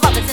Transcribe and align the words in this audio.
about 0.00 0.14
the 0.14 0.29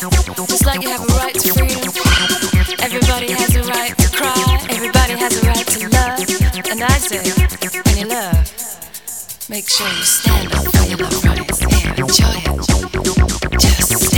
Just 0.00 0.64
like 0.64 0.80
you 0.80 0.88
have 0.88 1.02
a 1.02 1.12
right 1.12 1.34
to 1.34 1.52
freedom. 1.52 1.92
Everybody 2.80 3.32
has 3.32 3.54
a 3.54 3.62
right 3.64 3.94
to 3.98 4.08
cry. 4.16 4.66
Everybody 4.70 5.12
has 5.12 5.36
a 5.36 5.46
right 5.46 5.66
to 5.66 5.88
love. 5.90 6.70
And 6.70 6.82
I 6.82 6.88
say, 6.96 7.30
when 7.84 7.98
you 7.98 8.06
love, 8.06 8.50
make 9.50 9.68
sure 9.68 9.88
you 9.88 10.02
stand 10.02 10.54
up 10.54 10.74
for 10.74 10.88
your 10.88 10.96
love 10.96 11.22
rights 11.22 11.60
and 11.60 11.98
enjoy 11.98 12.32
it. 12.46 13.60
Just. 13.60 14.09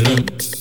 Shalom. 0.00 0.59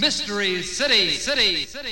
Mystery 0.00 0.62
City, 0.62 1.10
City, 1.10 1.66
City. 1.66 1.89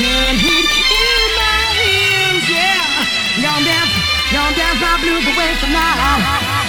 Much 0.00 0.08
candy 0.08 0.48
in 0.48 1.28
my 1.36 1.60
hands, 1.76 2.48
yeah. 2.48 3.42
Gonna 3.42 3.64
dance, 3.64 3.92
gonna 4.32 4.56
dance 4.56 4.80
my 4.80 4.96
blues 5.00 5.26
away 5.26 5.54
from 5.60 6.59